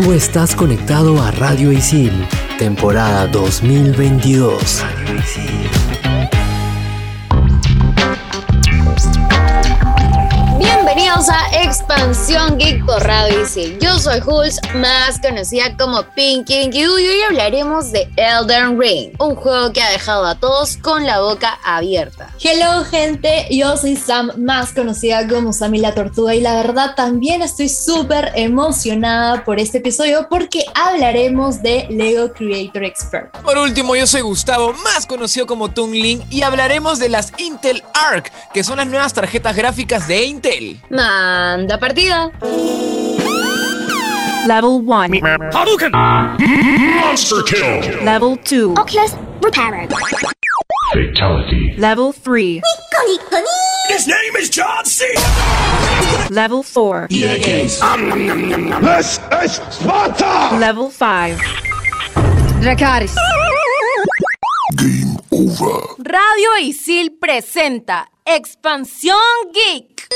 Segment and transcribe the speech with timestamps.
[0.00, 2.12] Tú estás conectado a Radio Isil,
[2.56, 4.80] temporada 2022.
[4.80, 5.70] Radio Isil.
[10.56, 13.76] Bienvenidos a Expansión Geek por Radio Isil.
[13.80, 19.72] Yo soy Hulz, más conocida como Pinky y hoy hablaremos de Elden Ring, un juego
[19.72, 22.27] que ha dejado a todos con la boca abierta.
[22.40, 27.42] Hello gente, yo soy Sam, más conocida como Sammy la Tortuga y la verdad también
[27.42, 33.36] estoy súper emocionada por este episodio porque hablaremos de Lego Creator Expert.
[33.38, 38.30] Por último, yo soy Gustavo, más conocido como Tungling y hablaremos de las Intel Arc,
[38.54, 40.80] que son las nuevas tarjetas gráficas de Intel.
[40.90, 42.30] Manda partida.
[44.46, 45.18] Level 1.
[45.52, 45.90] Hadouken!
[45.92, 48.04] Monster kill!
[48.04, 48.78] Level 2.
[48.78, 49.90] Oculus repaired.
[50.92, 51.74] Fatality.
[51.76, 52.62] Level 3.
[53.88, 55.04] His name is John C.
[56.30, 57.08] Level 4.
[57.10, 57.80] This
[59.42, 60.56] is Sparta!
[60.58, 61.38] Level 5.
[62.62, 63.14] Dracaris.
[64.76, 65.94] Game over.
[65.98, 70.08] Radio Isil presenta Expansión Geek.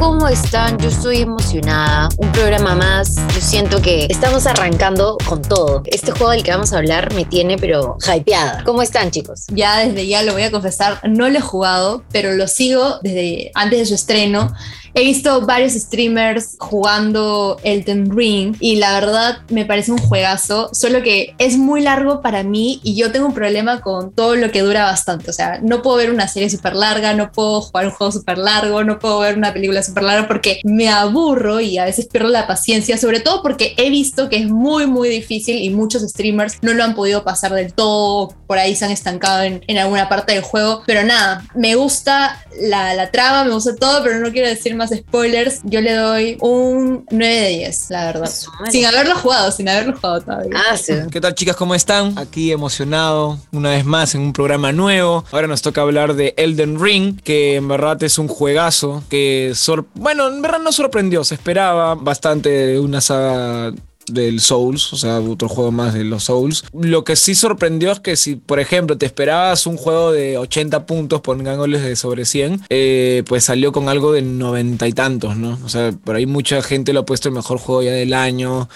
[0.00, 0.78] ¿Cómo están?
[0.78, 2.08] Yo estoy emocionada.
[2.16, 3.16] Un programa más.
[3.34, 5.82] Yo siento que estamos arrancando con todo.
[5.84, 8.64] Este juego del que vamos a hablar me tiene pero hypeada.
[8.64, 9.44] ¿Cómo están chicos?
[9.48, 13.50] Ya desde ya lo voy a confesar, no lo he jugado, pero lo sigo desde
[13.54, 14.54] antes de su estreno.
[14.94, 21.02] He visto varios streamers jugando Elden Ring y la verdad me parece un juegazo, solo
[21.02, 24.62] que es muy largo para mí y yo tengo un problema con todo lo que
[24.62, 25.30] dura bastante.
[25.30, 28.38] O sea, no puedo ver una serie súper larga, no puedo jugar un juego súper
[28.38, 32.28] largo, no puedo ver una película súper larga porque me aburro y a veces pierdo
[32.28, 36.58] la paciencia, sobre todo porque he visto que es muy, muy difícil y muchos streamers
[36.62, 40.08] no lo han podido pasar del todo, por ahí se han estancado en, en alguna
[40.08, 40.82] parte del juego.
[40.86, 44.90] Pero nada, me gusta la, la trama, me gusta todo, pero no quiero decir más
[44.90, 45.60] spoilers.
[45.64, 48.30] Yo le doy un 9 de 10, la verdad.
[48.70, 50.50] Sin haberlo jugado, sin haberlo jugado todavía.
[50.70, 50.94] Ah, sí.
[51.12, 51.54] ¿Qué tal chicas?
[51.56, 52.18] ¿Cómo están?
[52.18, 55.24] Aquí emocionado una vez más en un programa nuevo.
[55.32, 59.86] Ahora nos toca hablar de Elden Ring, que en verdad es un juegazo que, sor-
[59.94, 63.72] bueno, en verdad no sorprendió, se esperaba bastante de una saga
[64.12, 66.64] del Souls, o sea, otro juego más de los Souls.
[66.72, 70.86] Lo que sí sorprendió es que si, por ejemplo, te esperabas un juego de 80
[70.86, 75.58] puntos, pongámosles de sobre 100, eh, pues salió con algo de 90 y tantos, ¿no?
[75.64, 78.68] O sea, por ahí mucha gente lo ha puesto el mejor juego ya del año,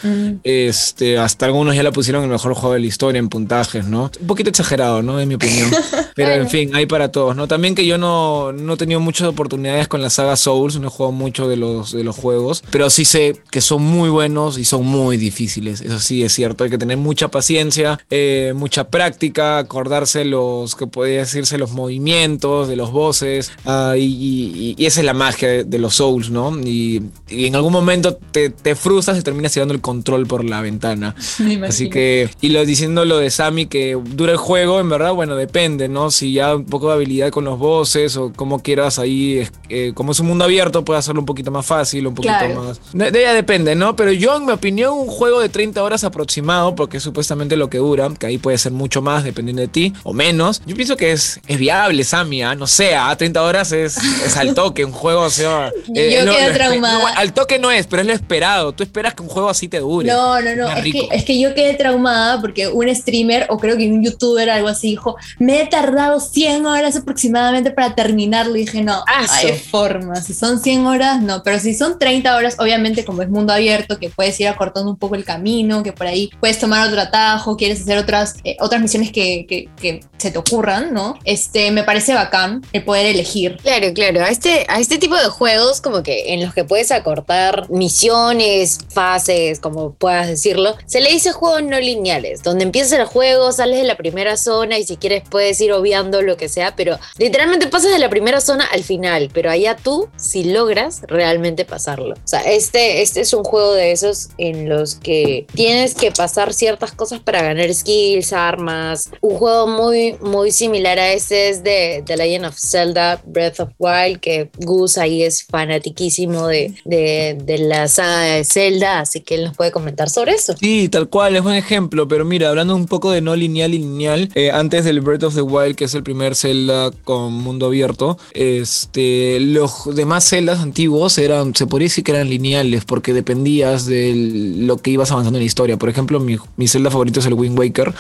[0.43, 4.11] este, hasta algunos ya lo pusieron el mejor juego de la historia en puntajes, ¿no?
[4.21, 5.21] Un poquito exagerado, ¿no?
[5.21, 5.71] En mi opinión.
[6.15, 7.49] Pero en fin, hay para todos, ¿no?
[7.49, 10.91] También que yo no, no he tenido muchas oportunidades con la saga Souls, no he
[10.91, 14.65] jugado mucho de los, de los juegos, pero sí sé que son muy buenos y
[14.65, 15.81] son muy difíciles.
[15.81, 20.87] Eso sí es cierto, hay que tener mucha paciencia, eh, mucha práctica, acordarse los, que
[20.87, 25.49] podría decirse, los movimientos de los bosses, ah, y, y- y esa es la magia
[25.49, 26.57] de, de los Souls, ¿no?
[26.61, 30.61] Y, y en algún momento te, te frustras y terminas tirando el control por la
[30.61, 31.15] ventana.
[31.67, 35.37] Así que, y lo diciendo lo de Sammy, que dura el juego, en verdad, bueno,
[35.37, 36.11] depende, ¿no?
[36.11, 40.13] Si ya un poco de habilidad con los bosses o como quieras ahí, eh, como
[40.13, 42.65] es un mundo abierto, puedes hacerlo un poquito más fácil, un poquito Claro.
[42.65, 42.81] más.
[42.93, 43.95] De, de ella depende, ¿no?
[43.97, 47.71] Pero yo, en mi opinión, un juego de 30 horas aproximado, porque es supuestamente lo
[47.71, 50.61] que dura, que ahí puede ser mucho más, dependiendo de ti, o menos.
[50.67, 52.55] Yo pienso que es, es viable, Sammy, ¿ah?
[52.55, 55.71] No sé, a 30 horas es, es al toque, un juego, o sea.
[55.87, 56.99] Yo quedé espe- traumada.
[56.99, 58.73] no, al toque no es, pero es lo esperado.
[58.73, 60.09] Tú esperas que un juego así te dure.
[60.09, 60.69] No, no, no.
[60.71, 64.51] Es que, es que yo quedé traumada porque un streamer, o creo que un youtuber,
[64.51, 68.57] algo así, dijo: Me he tardado 100 horas aproximadamente para terminarlo.
[68.57, 70.17] Y dije: No, Ah, hay forma.
[70.17, 71.43] Si son 100 horas, no.
[71.43, 74.99] Pero si son 30 horas, obviamente, como es mundo abierto, que puedes ir acortando un
[74.99, 78.81] poco el camino, que por ahí puedes tomar otro atajo, quieres hacer otras, eh, otras
[78.81, 81.19] misiones que, que- que se te ocurran, ¿no?
[81.25, 83.59] Este, me parece bacán el poder elegir.
[83.63, 84.23] Claro, claro.
[84.25, 88.79] A este, a este tipo de juegos, como que en los que puedes acortar misiones,
[88.91, 93.79] fases, como puedas decirlo, se le dice juegos no lineales, donde empiezas el juego, sales
[93.79, 97.67] de la primera zona y si quieres puedes ir obviando lo que sea, pero literalmente
[97.67, 102.15] pasas de la primera zona al final, pero allá tú si logras realmente pasarlo.
[102.15, 106.53] O sea, este, este es un juego de esos en los que tienes que pasar
[106.53, 109.11] ciertas cosas para ganar skills, armas.
[109.21, 113.71] Un juego muy, muy similar a este es de The Legend of Zelda Breath of
[113.79, 119.37] Wild, que Gus ahí es fanatiquísimo de, de, de la saga de Zelda, así que
[119.37, 120.55] él nos puede comentar sobre eso.
[120.59, 123.79] Sí, tal cual, es buen ejemplo, pero mira, hablando un poco de no lineal y
[123.79, 127.67] lineal, eh, antes del Breath of the Wild, que es el primer Zelda con mundo
[127.67, 133.87] abierto, este, los demás Zeldas antiguos eran, se podría decir que eran lineales, porque dependías
[133.87, 135.77] de lo lo que ibas avanzando en la historia.
[135.77, 137.95] Por ejemplo, mi, mi Zelda favorito es el Wind Waker.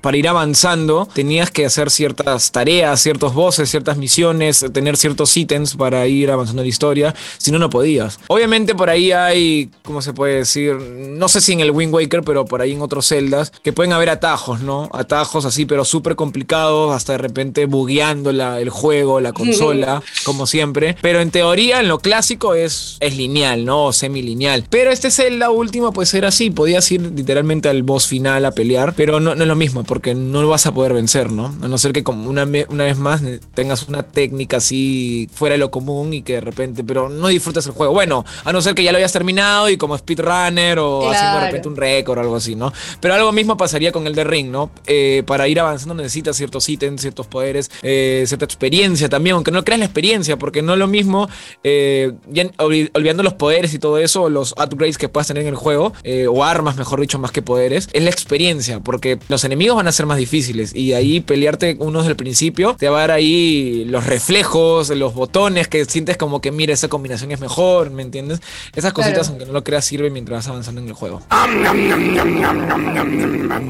[0.00, 5.76] Para ir avanzando, tenías que hacer ciertas tareas, ciertos bosses, ciertas misiones, tener ciertos ítems
[5.76, 7.14] para ir avanzando en la historia.
[7.38, 8.18] Si no, no podías.
[8.28, 10.74] Obviamente, por ahí hay, ¿cómo se puede decir?
[10.74, 13.92] No sé si en el Wind Waker, pero por ahí en otros Zeldas, que pueden
[13.92, 14.88] haber atajos, ¿no?
[14.92, 20.46] Atajos así, pero súper complicados, hasta de repente bugueando la- el juego, la consola, como
[20.46, 20.96] siempre.
[21.02, 23.86] Pero en teoría, en lo clásico es, es lineal, ¿no?
[23.86, 24.64] O semilineal.
[24.70, 26.50] Pero este Zelda último, pues era así.
[26.50, 30.14] Podías ir literalmente al boss final a pelear, pero no, no es lo mismo, porque
[30.14, 31.54] no lo vas a poder vencer, ¿no?
[31.62, 35.54] A no ser que como una, una vez más eh, tengas una técnica así fuera
[35.54, 37.92] de lo común y que de repente, pero no disfrutas el juego.
[37.92, 41.46] Bueno, a no ser que ya lo hayas terminado y como speedrunner o haciendo de
[41.46, 42.72] repente un récord o algo así, ¿no?
[43.00, 44.70] Pero algo mismo pasaría con el de Ring, ¿no?
[44.86, 49.64] Eh, para ir avanzando necesitas ciertos ítems, ciertos poderes, eh, cierta experiencia también, aunque no
[49.64, 51.28] creas la experiencia, porque no es lo mismo,
[51.62, 55.56] eh, ya olvidando los poderes y todo eso, los upgrades que puedas tener en el
[55.56, 59.76] juego, eh, o armas, mejor dicho, más que poderes, es la experiencia, porque los enemigos
[59.76, 63.00] van a ser más difíciles y ahí pelearte uno desde el principio te va a
[63.00, 67.90] dar ahí los reflejos, los botones que sientes como que, mira, esa combinación es mejor,
[67.90, 68.40] ¿me entiendes?
[68.74, 69.28] Esas cositas, Claro.
[69.30, 71.22] aunque no lo creas, sirven mientras vas avanzando en el juego.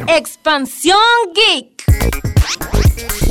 [0.08, 0.98] Expansión
[1.34, 2.73] Geek.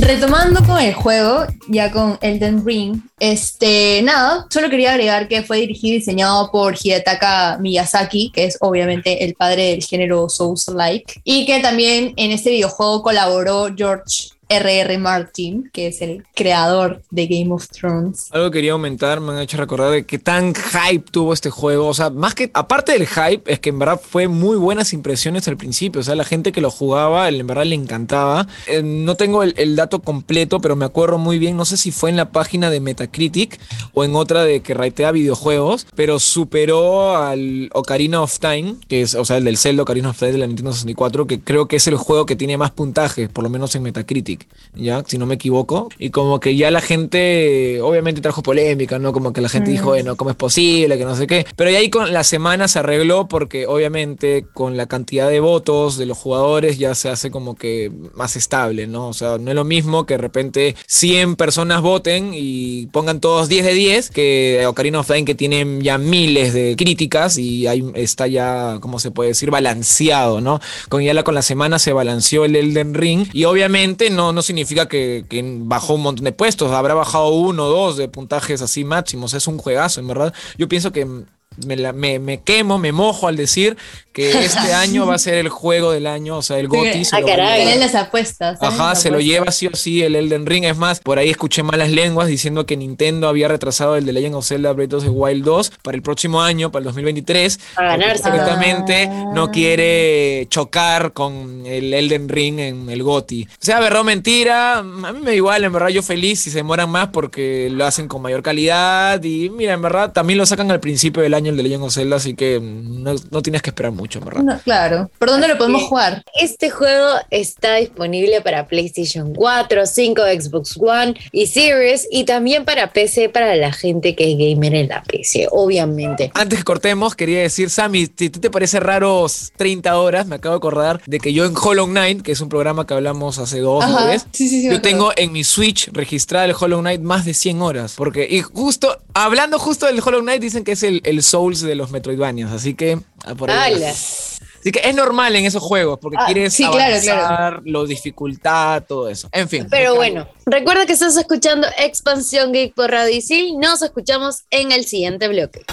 [0.00, 5.60] Retomando con el juego, ya con Elden Ring, este, nada, solo quería agregar que fue
[5.60, 11.46] dirigido y diseñado por Hidetaka Miyazaki, que es obviamente el padre del género Souls-like, y
[11.46, 14.98] que también en este videojuego colaboró George R.R.
[14.98, 18.28] Martin, que es el creador de Game of Thrones.
[18.32, 21.88] Algo quería aumentar, me han hecho recordar de qué tan hype tuvo este juego.
[21.88, 25.48] O sea, más que, aparte del hype, es que en verdad fue muy buenas impresiones
[25.48, 26.00] al principio.
[26.00, 28.46] O sea, la gente que lo jugaba, en verdad le encantaba.
[28.66, 32.10] Eh, no tengo el, dato completo, pero me acuerdo muy bien, no sé si fue
[32.10, 33.58] en la página de Metacritic
[33.92, 39.14] o en otra de que ratea videojuegos, pero superó al Ocarina of Time, que es,
[39.14, 41.76] o sea, el del Zelda Ocarina of Time de la Nintendo 64, que creo que
[41.76, 44.33] es el juego que tiene más puntajes, por lo menos en Metacritic,
[44.74, 45.88] ya, si no me equivoco.
[45.98, 49.12] Y como que ya la gente, obviamente trajo polémica, ¿no?
[49.12, 50.98] Como que la gente dijo, bueno, ¿cómo es posible?
[50.98, 51.46] Que no sé qué.
[51.56, 55.96] Pero ya ahí con la semana se arregló porque obviamente con la cantidad de votos
[55.96, 59.08] de los jugadores ya se hace como que más estable, ¿no?
[59.08, 63.48] O sea, no es lo mismo que de repente 100 personas voten y pongan todos
[63.48, 67.84] 10 de 10 que Ocarina of Time que tienen ya miles de críticas y ahí
[67.94, 69.50] está ya, ¿cómo se puede decir?
[69.50, 70.60] Balanceado, ¿no?
[70.88, 74.42] Con ya la, con la semana se balanceó el Elden Ring y obviamente no, no
[74.42, 78.62] significa que, que bajó un montón de puestos, habrá bajado uno o dos de puntajes
[78.62, 80.34] así máximos, es un juegazo, en verdad.
[80.56, 81.24] Yo pienso que
[81.66, 83.76] me, la- me- me quemo, me mojo al decir
[84.12, 87.04] que este año va a ser el juego del año, o sea, el GOTY.
[87.04, 87.78] se Ah, caray.
[87.78, 88.58] las apuestas.
[88.62, 90.64] Ajá, las se lo lleva sí o sí el Elden Ring.
[90.64, 94.36] Es más, por ahí escuché malas lenguas diciendo que Nintendo había retrasado el de Legend
[94.36, 97.58] of Zelda Breath of the Wild 2 para el próximo año, para el 2023.
[97.76, 98.22] A ganarse.
[98.22, 103.48] Supuestamente no quiere chocar con el Elden Ring en el GOTY.
[103.58, 106.58] Sea verdad o mentira, a mí me da igual, en verdad yo feliz si se
[106.58, 109.22] demoran más porque lo hacen con mayor calidad.
[109.22, 111.94] Y mira, en verdad también lo sacan al principio del año el de Legend of
[111.94, 114.42] Zelda, así que mm, no, no tienes que esperar mucho, verdad.
[114.42, 115.10] No, claro.
[115.18, 116.24] ¿Por dónde lo podemos jugar?
[116.40, 122.92] Este juego está disponible para PlayStation 4, 5, Xbox One y Series y también para
[122.92, 126.30] PC para la gente que es gamer en la PC, obviamente.
[126.34, 129.26] Antes que cortemos, quería decir, Sammy, si tú te parece raro
[129.56, 132.48] 30 horas, me acabo de acordar de que yo en Hollow Knight, que es un
[132.48, 135.32] programa que hablamos hace dos o Ajá, tres, sí, sí, sí, me yo tengo en
[135.32, 137.94] mi Switch registrada el Hollow Knight más de 100 horas.
[137.96, 141.74] Porque, y justo, hablando justo del Hollow Knight, dicen que es el, el Souls de
[141.74, 143.00] los Metroidvanias, así que...
[143.24, 143.82] ah, por ahí.
[143.82, 147.60] Así que es normal en esos juegos, porque Ah, quieres sí, avanzar, claro.
[147.64, 149.28] lo dificultad, todo eso.
[149.32, 149.66] En fin.
[149.68, 153.58] Pero bueno, recuerda que estás escuchando Expansión Geek por Radio Isil.
[153.58, 155.64] Nos escuchamos en el siguiente bloque.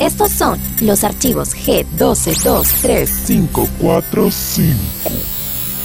[0.00, 3.06] Estos son los archivos G1223.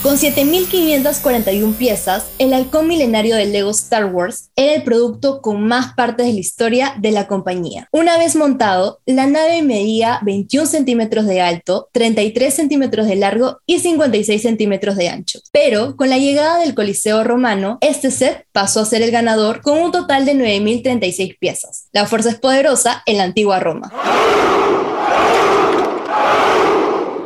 [0.01, 0.03] 545.
[0.03, 5.93] Con 7.541 piezas, el halcón milenario del Lego Star Wars era el producto con más
[5.93, 7.88] partes de la historia de la compañía.
[7.91, 13.79] Una vez montado, la nave medía 21 centímetros de alto, 33 centímetros de largo y
[13.79, 15.39] 56 centímetros de ancho.
[15.51, 19.77] Pero con la llegada del Coliseo romano, este set pasó a ser el ganador con
[19.77, 21.88] un total de 9.036 piezas.
[21.91, 23.91] La fuerza es poderosa en la antigua Roma.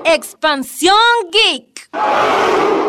[0.05, 0.95] Expansión
[1.31, 1.74] Geek.
[1.97, 2.81] Oh!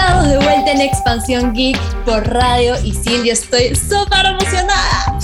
[0.00, 5.18] Estamos de vuelta en Expansión Geek por radio y sí, yo estoy súper emocionada.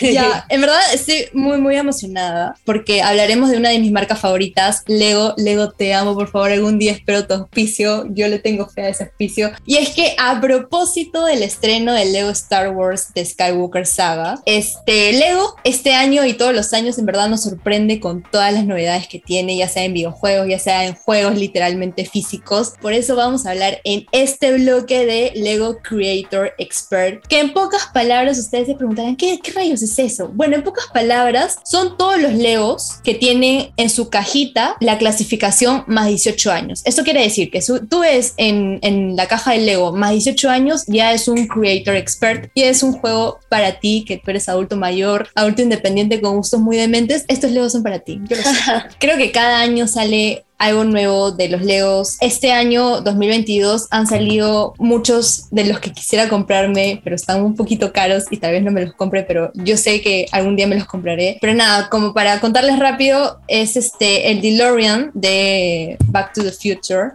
[0.02, 4.82] ya, en verdad estoy muy, muy emocionada porque hablaremos de una de mis marcas favoritas,
[4.86, 5.32] Lego.
[5.38, 8.04] Lego, te amo, por favor, algún día espero tu auspicio.
[8.10, 9.50] Yo le tengo fe a ese auspicio.
[9.64, 15.14] Y es que a propósito del estreno del Lego Star Wars de Skywalker Saga, este
[15.14, 19.08] Lego este año y todos los años en verdad nos sorprende con todas las novedades
[19.08, 22.74] que tiene, ya sea en videojuegos, ya sea en juegos literalmente físicos.
[22.82, 27.86] Por eso vamos a hablar en este bloque de Lego Creator Expert, que en pocas
[27.92, 30.28] palabras ustedes se preguntarán, ¿qué, qué rayos es eso?
[30.28, 35.84] Bueno, en pocas palabras, son todos los Legos que tienen en su cajita la clasificación
[35.86, 36.82] más 18 años.
[36.84, 40.48] Esto quiere decir que su- tú ves en, en la caja del Lego más 18
[40.50, 44.48] años, ya es un Creator Expert y es un juego para ti, que tú eres
[44.48, 47.24] adulto mayor, adulto independiente con gustos muy dementes.
[47.28, 48.20] Estos Legos son para ti.
[48.28, 48.50] Yo lo sé.
[49.00, 52.18] Creo que cada año sale algo nuevo de los Legos.
[52.20, 57.92] Este año 2022 han salido muchos de los que quisiera comprarme, pero están un poquito
[57.92, 60.76] caros y tal vez no me los compre, pero yo sé que algún día me
[60.76, 61.38] los compraré.
[61.40, 67.12] Pero nada, como para contarles rápido, es este el DeLorean de Back to the Future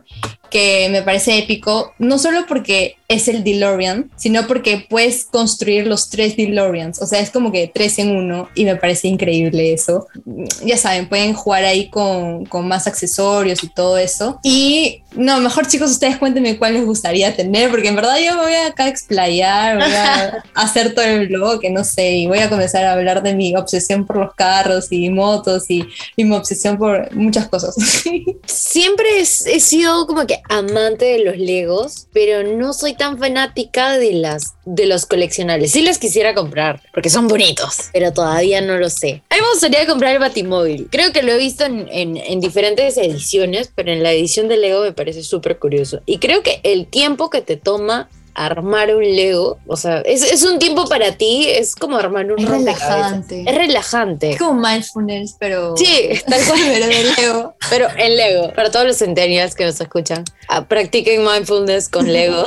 [0.49, 6.09] que me parece épico, no solo porque es el DeLorean, sino porque puedes construir los
[6.09, 10.07] tres DeLoreans, o sea, es como que tres en uno y me parece increíble eso.
[10.63, 14.39] Ya saben, pueden jugar ahí con, con más accesorios y todo eso.
[14.43, 18.41] Y no, mejor chicos, ustedes cuéntenme cuál les gustaría tener, porque en verdad yo me
[18.41, 22.27] voy a acá a explayar, voy a hacer todo el blog, que no sé, y
[22.27, 25.85] voy a comenzar a hablar de mi obsesión por los carros y motos y,
[26.15, 27.75] y mi obsesión por muchas cosas.
[28.45, 29.25] Siempre he
[29.59, 34.85] sido como que amante de los Legos, pero no soy tan fanática de las de
[34.87, 35.71] los coleccionables.
[35.71, 39.21] Sí los quisiera comprar porque son bonitos, pero todavía no lo sé.
[39.29, 40.87] A mí me gustaría comprar el Batimóvil.
[40.91, 44.57] Creo que lo he visto en, en- en diferentes ediciones, pero en la edición de
[44.57, 46.01] Lego me parece súper curioso.
[46.05, 50.43] Y creo que el tiempo que te toma armar un Lego, o sea, es, es
[50.43, 53.45] un tiempo para ti, es como armar un Es relajante.
[53.47, 54.31] Es relajante.
[54.31, 55.75] Es como mindfulness, pero...
[55.77, 56.59] Sí, tal cual.
[56.73, 57.55] pero de Lego.
[57.69, 62.45] Pero en Lego, para todos los centennials que nos escuchan, ah, practiquen mindfulness con Lego.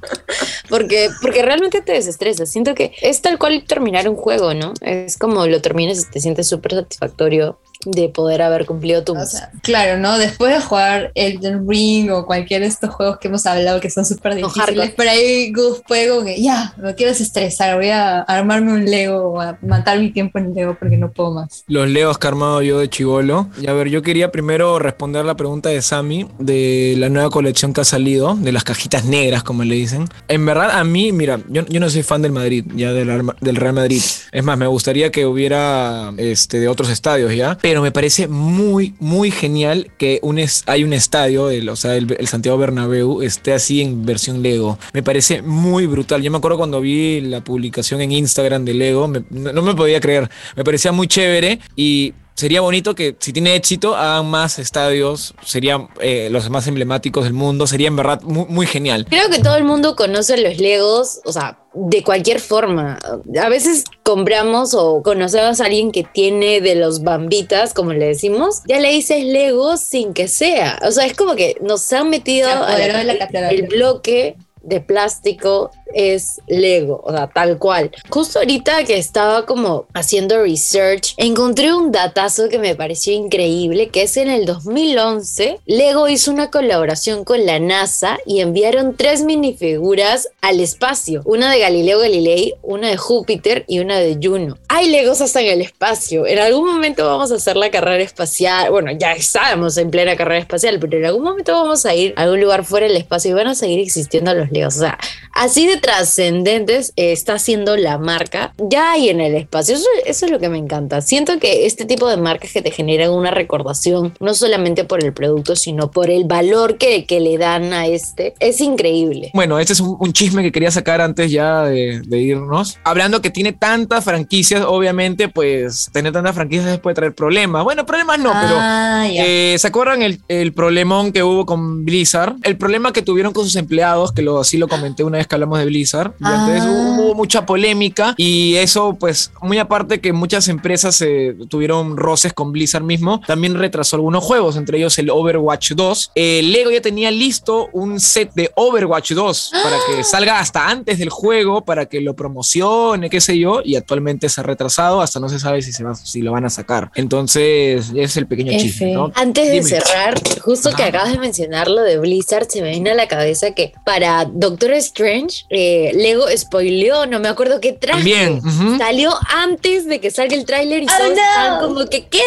[0.68, 2.44] porque, porque realmente te desestresa.
[2.44, 4.74] Siento que es tal cual terminar un juego, ¿no?
[4.82, 9.26] Es como lo terminas y te sientes súper satisfactorio de poder haber cumplido tu O
[9.26, 10.18] sea, claro, ¿no?
[10.18, 14.04] Después de jugar Elden Ring o cualquiera de estos juegos que hemos hablado que son
[14.04, 18.72] súper difíciles, por ahí Goof puede como que ya, me quiero desestresar, voy a armarme
[18.72, 21.64] un Lego o a matar mi tiempo en Lego porque no puedo más.
[21.66, 23.48] Los Legos que he armado yo de chivolo.
[23.60, 27.72] Y a ver, yo quería primero responder la pregunta de Sammy de la nueva colección
[27.72, 30.06] que ha salido, de las cajitas negras, como le dicen.
[30.28, 33.36] En verdad, a mí, mira, yo, yo no soy fan del Madrid, ya del, Arma-
[33.40, 34.00] del Real Madrid.
[34.32, 37.56] Es más, me gustaría que hubiera este, de otros estadios, ¿ya?
[37.60, 41.96] Pero me parece muy, muy genial que un es, hay un estadio, el, o sea,
[41.96, 44.78] el, Santiago Bernabéu, esté así en versión Lego.
[44.92, 46.22] Me parece muy brutal.
[46.22, 50.00] Yo me acuerdo cuando vi la publicación en Instagram de Lego, no, no me podía
[50.00, 50.28] creer.
[50.56, 55.88] Me parecía muy chévere y sería bonito que si tiene éxito hagan más estadios, serían
[56.00, 59.06] eh, los más emblemáticos del mundo, sería en verdad muy, muy genial.
[59.08, 62.98] Creo que todo el mundo conoce los Legos, o sea, de cualquier forma.
[63.40, 68.62] A veces compramos o conocemos a alguien que tiene de los bambitas, como le decimos,
[68.66, 70.78] ya le dices Legos sin que sea.
[70.86, 77.00] O sea, es como que nos han metido la el bloque de plástico es Lego,
[77.04, 77.90] o sea, tal cual.
[78.10, 84.02] Justo ahorita que estaba como haciendo research, encontré un datazo que me pareció increíble, que
[84.02, 90.28] es en el 2011, Lego hizo una colaboración con la NASA y enviaron tres minifiguras
[90.40, 94.58] al espacio, una de Galileo Galilei, una de Júpiter y una de Juno.
[94.68, 96.26] Hay Legos hasta en el espacio.
[96.26, 98.70] En algún momento vamos a hacer la carrera espacial.
[98.70, 102.22] Bueno, ya estábamos en plena carrera espacial, pero en algún momento vamos a ir a
[102.22, 104.76] algún lugar fuera del espacio y van a seguir existiendo los Legos.
[104.76, 104.98] O sea,
[105.34, 109.74] así de trascendentes eh, está siendo la marca ya hay en el espacio.
[109.74, 111.00] Eso, eso es lo que me encanta.
[111.00, 115.12] Siento que este tipo de marcas que te generan una recordación, no solamente por el
[115.12, 119.30] producto, sino por el valor que, que le dan a este, es increíble.
[119.34, 122.78] Bueno, este es un, un chisme que quería sacar antes ya de, de irnos.
[122.84, 127.64] Hablando que tiene tantas franquicias, obviamente, pues tener tantas franquicias puede traer problemas.
[127.64, 129.06] Bueno, problemas no, pero Ah.
[129.08, 132.36] Eh, ¿Se acuerdan el, el problemón que hubo con Blizzard?
[132.42, 135.34] El problema que tuvieron con sus empleados, que lo, así lo comenté una vez que
[135.34, 136.12] hablamos de Blizzard.
[136.20, 136.70] Y entonces Ah.
[136.70, 142.32] hubo, hubo mucha polémica y eso, pues, muy aparte que muchas empresas eh, tuvieron roces
[142.32, 146.10] con Blizzard mismo, también retrasó algunos juegos, entre ellos el Overwatch 2.
[146.14, 150.98] Eh, Lego ya tenía listo un set de Overwatch 2 para que salga hasta antes
[150.98, 155.20] del juego, para que lo promocione, qué sé yo, y actualmente se ha retrasado, hasta
[155.20, 156.90] no se sabe si, se va, si lo van a sacar.
[156.94, 158.60] Entonces, es el pequeño F.
[158.62, 159.10] chisme, ¿no?
[159.14, 162.94] Antes de cerrar, justo que acabas de mencionar lo de Blizzard, se me viene a
[162.94, 165.13] la cabeza que para Doctor Strange,
[165.50, 167.98] eh, Lego spoileó, no me acuerdo qué traje.
[167.98, 168.40] También.
[168.78, 171.16] Salió antes de que salga el tráiler y Oh, todos no.
[171.16, 172.20] estaban como que ¿qué?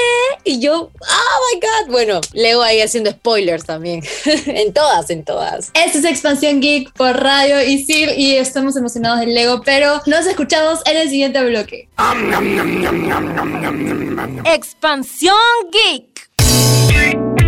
[0.44, 1.92] Y yo, oh my god.
[1.92, 4.02] Bueno, Lego ahí haciendo spoilers también.
[4.46, 5.72] en todas, en todas.
[5.74, 10.80] Esto es Expansión Geek por Radio Isil y estamos emocionados del Lego, pero nos escuchamos
[10.86, 11.88] en el siguiente bloque.
[14.46, 15.36] Expansión
[15.72, 17.47] Geek.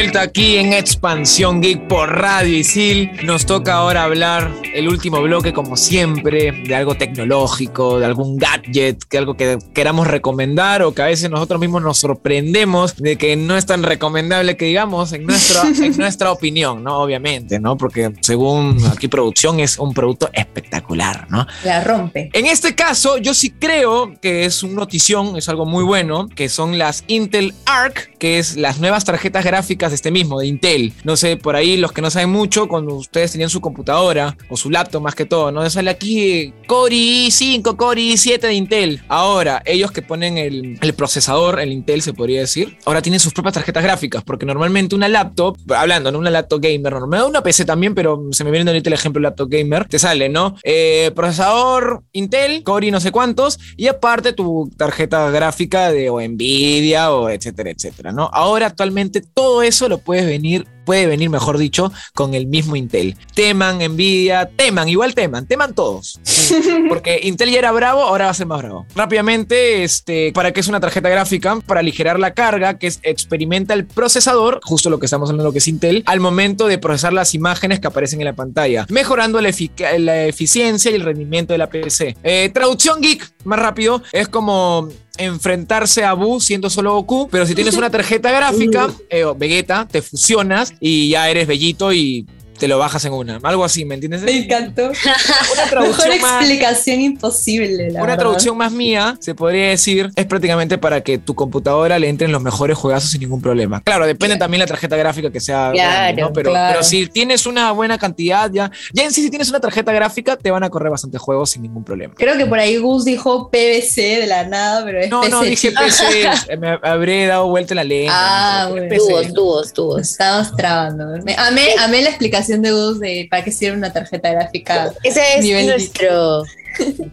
[0.00, 3.10] Vuelta aquí en Expansión Geek por Radio Isil.
[3.24, 9.02] Nos toca ahora hablar el último bloque, como siempre, de algo tecnológico, de algún gadget,
[9.08, 13.34] que algo que queramos recomendar o que a veces nosotros mismos nos sorprendemos de que
[13.34, 16.98] no es tan recomendable que digamos en nuestra, en nuestra opinión, ¿no?
[16.98, 17.76] Obviamente, ¿no?
[17.76, 21.44] Porque según aquí producción es un producto espectacular, ¿no?
[21.64, 22.30] La rompe.
[22.34, 26.48] En este caso, yo sí creo que es un notición, es algo muy bueno, que
[26.48, 30.92] son las Intel Arc, que es las nuevas tarjetas gráficas de este mismo, de Intel.
[31.04, 34.56] No sé, por ahí los que no saben mucho, cuando ustedes tenían su computadora o
[34.56, 35.68] su laptop más que todo, ¿no?
[35.68, 39.02] Sale aquí Core i5, Core i7 de Intel.
[39.08, 43.32] Ahora, ellos que ponen el, el procesador, el Intel se podría decir, ahora tienen sus
[43.32, 46.18] propias tarjetas gráficas, porque normalmente una laptop, hablando, ¿no?
[46.18, 49.48] Una laptop gamer, normal, una PC también, pero se me viene ahorita el ejemplo laptop
[49.48, 50.56] gamer, te sale, ¿no?
[50.62, 56.20] Eh, procesador Intel, Core y no sé cuántos, y aparte tu tarjeta gráfica de o
[56.20, 58.30] Nvidia o etcétera, etcétera, ¿no?
[58.32, 63.14] Ahora actualmente todo eso lo puedes venir puede venir, mejor dicho, con el mismo Intel.
[63.34, 66.18] Teman, Nvidia, teman, igual teman, teman todos.
[66.88, 68.86] Porque Intel ya era bravo, ahora va a ser más bravo.
[68.94, 71.58] Rápidamente, este, ¿para qué es una tarjeta gráfica?
[71.66, 75.58] Para aligerar la carga, que es experimenta el procesador, justo lo que estamos hablando que
[75.58, 79.50] es Intel, al momento de procesar las imágenes que aparecen en la pantalla, mejorando la,
[79.50, 82.16] efic- la eficiencia y el rendimiento de la PC.
[82.22, 87.54] Eh, traducción geek, más rápido, es como enfrentarse a Buu siendo solo Goku, pero si
[87.54, 92.26] tienes una tarjeta gráfica, eh, Vegeta, te fusionas y ya eres Bellito y
[92.58, 93.38] te lo bajas en una.
[93.42, 94.22] Algo así, ¿me entiendes?
[94.22, 94.82] Me encantó.
[94.88, 98.18] Una Mejor traducción más, explicación imposible, la una verdad.
[98.18, 102.42] traducción más mía, se podría decir, es prácticamente para que tu computadora le entren los
[102.42, 103.80] mejores juegazos sin ningún problema.
[103.82, 105.70] Claro, depende también la tarjeta gráfica que sea.
[105.72, 106.32] Claro, ¿no?
[106.32, 106.74] pero, claro.
[106.74, 110.36] pero si tienes una buena cantidad, ya, ya en sí, si tienes una tarjeta gráfica,
[110.36, 112.14] te van a correr bastantes juegos sin ningún problema.
[112.16, 115.50] Creo que por ahí Gus dijo PVC de la nada, pero es No, no, PC,
[115.50, 115.84] dije chicos.
[116.46, 118.12] PC, me habré dado vuelta en la lengua.
[118.14, 118.70] Ah, ¿no?
[118.72, 118.96] bueno.
[118.96, 120.00] Tubos, tubos, tubos.
[120.02, 121.04] estamos trabando.
[121.36, 124.92] Amé, amé la explicación de Gus de para qué sirve una tarjeta gráfica.
[125.02, 126.44] Ese es Nivel nuestro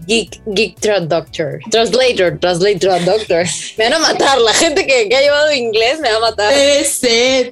[0.07, 1.59] geek, geek Doctor.
[1.71, 3.45] Translator, translator doctor.
[3.77, 4.39] Me van a matar.
[4.39, 6.53] La gente que, que ha llevado inglés me va a matar.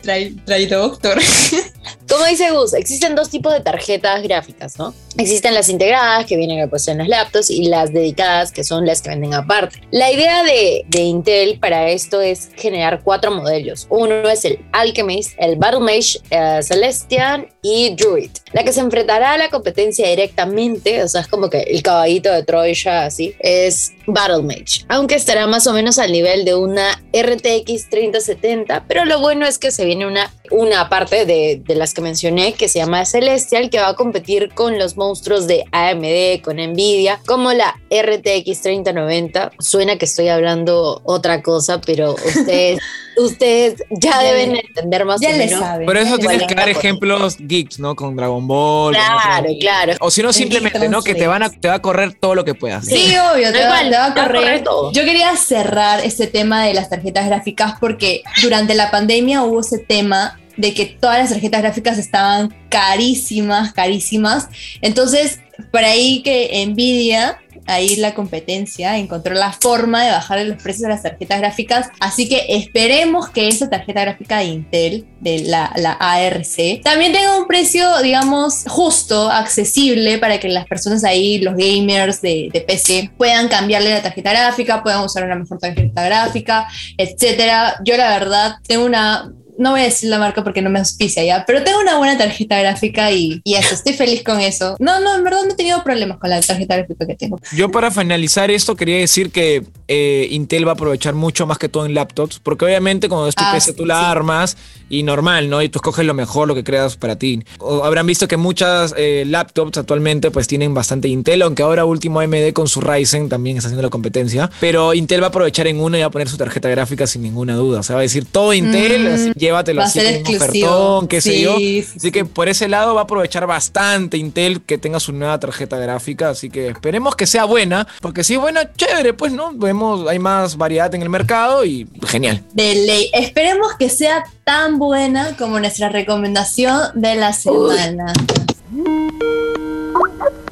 [0.02, 1.20] Trae, trae doctor.
[2.14, 4.94] Como dice Gus, existen dos tipos de tarjetas gráficas, ¿no?
[5.18, 9.02] Existen las integradas que vienen pues, en las laptops y las dedicadas que son las
[9.02, 9.82] que venden aparte.
[9.90, 13.88] La idea de, Intel para esto es generar cuatro modelos.
[13.90, 18.30] Uno es el Alchemist, el Battle Mage, eh, Celestian y Druid.
[18.52, 22.32] La que se enfrentará a la competencia directamente, o sea, es como que el caballito
[22.32, 24.86] de Troya, así, es Battle Mage.
[24.88, 29.58] Aunque estará más o menos al nivel de una RTX 3070, pero lo bueno es
[29.58, 33.72] que se viene una, una parte de, de las que mencioné que se llama Celestial,
[33.72, 39.52] que va a competir con los monstruos de AMD, con Nvidia, como la RTX 3090.
[39.60, 42.80] Suena que estoy hablando otra cosa, pero ustedes,
[43.18, 45.60] ustedes ya, deben entender más ya o le menos.
[45.60, 45.88] saben.
[45.88, 47.96] Por eso tienes que dar ejemplos geeks, ¿no?
[47.96, 48.94] Con Dragon Ball.
[48.94, 49.94] Claro, claro.
[50.02, 51.02] O si no, simplemente, ¿no?
[51.02, 52.86] Que te, van a, te va a correr todo lo que puedas.
[52.86, 54.42] Sí, obvio, te va, te va a te va a correr.
[54.42, 54.92] correr todo.
[54.92, 59.80] Yo quería cerrar este tema de las tarjetas gráficas porque durante la pandemia hubo ese
[59.80, 64.48] tema de que todas las tarjetas gráficas estaban carísimas, carísimas.
[64.82, 65.40] Entonces,
[65.72, 70.90] por ahí que Nvidia, ahí la competencia, encontró la forma de bajarle los precios a
[70.90, 71.90] las tarjetas gráficas.
[72.00, 77.38] Así que esperemos que esa tarjeta gráfica de Intel, de la, la ARC, también tenga
[77.38, 83.12] un precio, digamos, justo, accesible para que las personas ahí, los gamers de, de PC,
[83.18, 87.76] puedan cambiarle la tarjeta gráfica, puedan usar una mejor tarjeta gráfica, etcétera.
[87.86, 91.24] Yo la verdad tengo una no voy a decir la marca porque no me auspicia
[91.24, 94.76] ya, pero tengo una buena tarjeta gráfica y, y eso, estoy feliz con eso.
[94.80, 97.40] No, no, en verdad no he tenido problemas con la tarjeta gráfica que tengo.
[97.56, 101.70] Yo para finalizar esto quería decir que eh, Intel va a aprovechar mucho más que
[101.70, 104.06] todo en laptops, porque obviamente cuando es tu Ah, PC tú la sí.
[104.06, 104.58] armas
[105.00, 105.62] y normal, ¿no?
[105.62, 107.44] Y tú escoges lo mejor, lo que creas para ti.
[107.60, 112.20] O habrán visto que muchas eh, laptops actualmente pues tienen bastante Intel, aunque ahora último
[112.20, 115.80] AMD con su Ryzen también está haciendo la competencia, pero Intel va a aprovechar en
[115.80, 118.04] uno y va a poner su tarjeta gráfica sin ninguna duda, o sea, va a
[118.04, 120.68] decir todo Intel, Mm, así, llévatelo va a así ser con un exclusivo.
[120.70, 121.58] ofertón, qué sé Sí, yo.
[121.58, 125.40] sí, Así que por ese lado va a aprovechar bastante Intel que tenga su nueva
[125.40, 126.30] tarjeta gráfica.
[126.30, 127.88] Así que esperemos que sea buena.
[128.02, 129.52] Porque si es buena, chévere, pues no.
[129.54, 132.44] Vemos, hay más variedad en el mercado y genial.
[132.54, 133.10] De ley.
[133.14, 138.14] Esperemos que sea tan buena como nuestra recomendación de la semana.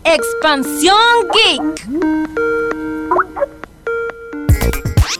[0.03, 0.97] Expansión
[1.33, 1.87] Geek.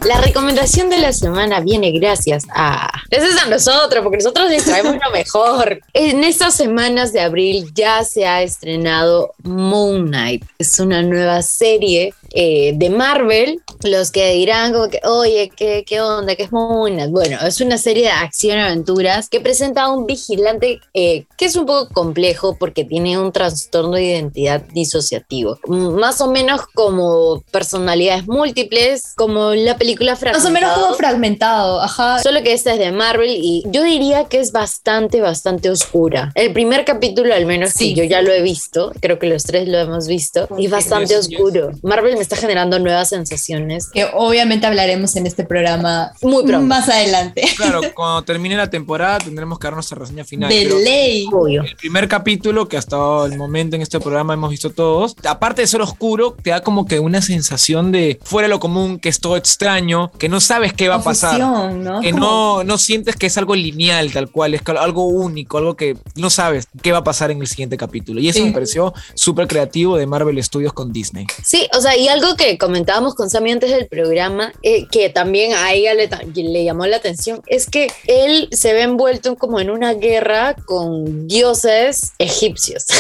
[0.05, 2.89] La recomendación de la semana viene gracias a...
[3.09, 5.79] Gracias a nosotros, porque nosotros les traemos lo mejor.
[5.93, 10.43] En estas semanas de abril ya se ha estrenado Moon Knight.
[10.57, 13.61] Es una nueva serie eh, de Marvel.
[13.83, 16.35] Los que dirán como que, oye, ¿qué, ¿qué onda?
[16.35, 17.11] ¿Qué es Moon Knight?
[17.11, 21.45] Bueno, es una serie de acción y aventuras que presenta a un vigilante eh, que
[21.45, 25.57] es un poco complejo porque tiene un trastorno de identidad disociativo.
[25.67, 30.97] Más o menos como personalidades múltiples, como la película Más o menos como Fragmentado.
[30.97, 32.19] fragmentado, ajá.
[32.21, 36.31] Solo que esta es de Marvel y yo diría que es bastante, bastante oscura.
[36.35, 37.93] El primer capítulo, al menos Sí.
[37.93, 40.71] que yo ya lo he visto, creo que los tres lo hemos visto, y es
[40.71, 41.71] bastante oscuro.
[41.83, 43.87] Marvel me está generando nuevas sensaciones.
[43.89, 46.67] Que obviamente hablaremos en este programa Muy pronto.
[46.67, 47.43] más adelante.
[47.55, 50.49] Claro, cuando termine la temporada tendremos que dar nuestra reseña final.
[50.49, 51.27] De ley.
[51.31, 51.63] Obvio.
[51.63, 55.67] el primer capítulo que hasta el momento en este programa hemos visto todos, aparte de
[55.67, 59.19] ser oscuro, te da como que una sensación de fuera de lo común, que es
[59.19, 61.39] todo extraño, que no sabes qué va a pasar.
[61.39, 62.01] Confusión, ¿no?
[62.01, 65.97] que no, no sientes que es algo lineal, tal cual, es algo único, algo que
[66.15, 68.19] no sabes qué va a pasar en el siguiente capítulo.
[68.19, 68.45] Y eso Sí.
[68.45, 71.27] me pareció súper creativo de Marvel Studios con Disney.
[71.43, 75.53] Sí, o sea, y algo que comentábamos con Sammy antes del programa, eh, que también
[75.53, 79.59] a ella le, ta- le llamó la atención, es que él se ve envuelto como
[79.59, 82.85] en una guerra con dioses egipcios.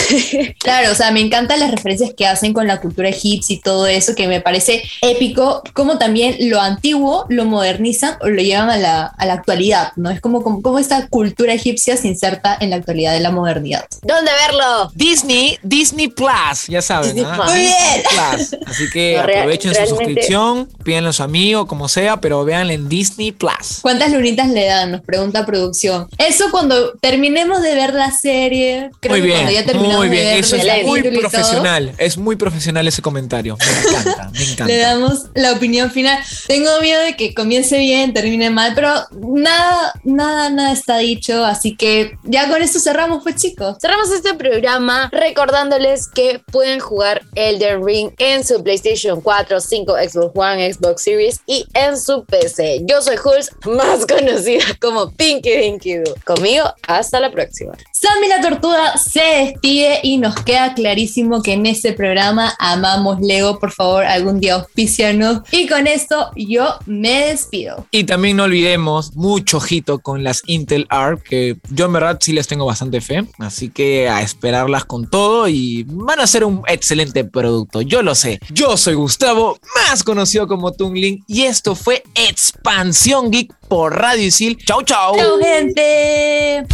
[0.59, 3.87] Claro, o sea, me encantan las referencias que hacen con la cultura egipcia y todo
[3.87, 8.77] eso, que me parece épico, como también lo antiguo lo modernizan o lo llevan a
[8.77, 10.09] la, a la actualidad, ¿no?
[10.09, 13.85] Es como, como, como esta cultura egipcia se inserta en la actualidad de la modernidad.
[14.03, 14.91] ¿Dónde verlo?
[14.95, 17.15] Disney, Disney Plus, ya saben.
[17.15, 17.33] Disney.
[17.35, 17.47] Plus.
[17.49, 18.03] Muy bien.
[18.09, 18.55] Plus.
[18.67, 22.43] Así que No, real- aprovechen su realmente- suscripción, pídanle a su amigo, como sea, pero
[22.45, 23.79] véanla en Disney Plus.
[23.81, 24.91] ¿Cuántas lunitas le dan?
[24.91, 26.07] Nos pregunta producción.
[26.17, 30.09] Eso cuando terminemos de ver la serie, creo muy que bien, cuando ya terminamos muy
[30.09, 30.25] de bien.
[30.27, 31.93] ver Eso es muy todo, profesional.
[31.97, 33.57] Es muy profesional ese comentario.
[33.59, 34.65] Me encanta, me encanta.
[34.65, 36.19] Le damos la opinión final.
[36.47, 41.43] Tengo miedo de que comience bien, termine mal, pero nada, nada, nada está dicho.
[41.45, 43.77] Así que ya con esto cerramos, pues chicos.
[43.81, 48.90] Cerramos este programa recordándoles que pueden jugar Elden Ring en su PlayStation
[49.21, 52.81] 4, 5, Xbox One, Xbox Series y en su PC.
[52.83, 55.97] Yo soy Hulz, más conocida como Pinky Dinky.
[56.25, 57.73] Conmigo, hasta la próxima.
[58.01, 63.59] Sammy la Tortuga se despide y nos queda clarísimo que en este programa amamos Lego.
[63.59, 65.41] Por favor, algún día auspicianos.
[65.51, 67.85] Y con esto yo me despido.
[67.91, 72.33] Y también no olvidemos mucho ojito con las Intel Arc, que yo en verdad sí
[72.33, 73.23] les tengo bastante fe.
[73.37, 77.83] Así que a esperarlas con todo y van a ser un excelente producto.
[77.83, 78.39] Yo lo sé.
[78.49, 84.57] Yo soy Gustavo, más conocido como Tungling, y esto fue Expansión Geek por Radio Isil.
[84.65, 85.15] Chau, chau.
[85.15, 86.65] ¡Chao, gente!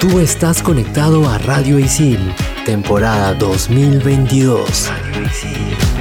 [0.00, 2.18] Tú estás conectado a Radio Isil,
[2.66, 4.88] temporada 2022.
[4.88, 5.93] Radio Isil.